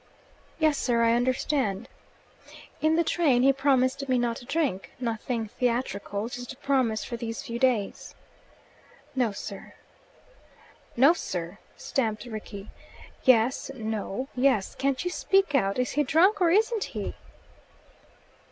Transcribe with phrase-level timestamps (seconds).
[0.57, 1.87] "Yes, sir; I understand."
[2.81, 7.17] "In the train he promised me not to drink nothing theatrical: just a promise for
[7.17, 8.15] these few days."
[9.13, 9.75] "No, sir."
[10.97, 12.71] "'No, sir,'" stamped Rickie.
[13.25, 13.69] "'Yes!
[13.75, 14.27] no!
[14.35, 15.77] yes!' Can't you speak out?
[15.77, 17.13] Is he drunk or isn't he?"